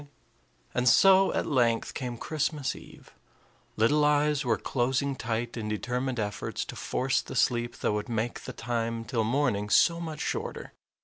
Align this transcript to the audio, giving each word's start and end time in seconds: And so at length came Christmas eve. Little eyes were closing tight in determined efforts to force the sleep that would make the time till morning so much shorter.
And 0.73 0.89
so 0.89 1.31
at 1.33 1.45
length 1.45 1.93
came 1.93 2.17
Christmas 2.17 2.75
eve. 2.75 3.13
Little 3.77 4.03
eyes 4.03 4.43
were 4.43 4.57
closing 4.57 5.15
tight 5.15 5.55
in 5.55 5.69
determined 5.69 6.19
efforts 6.19 6.65
to 6.65 6.75
force 6.75 7.21
the 7.21 7.35
sleep 7.35 7.75
that 7.77 7.91
would 7.91 8.09
make 8.09 8.39
the 8.45 8.53
time 8.53 9.05
till 9.05 9.23
morning 9.23 9.69
so 9.69 9.99
much 9.99 10.19
shorter. 10.19 10.73